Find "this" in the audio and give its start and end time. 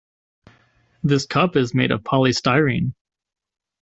1.03-1.27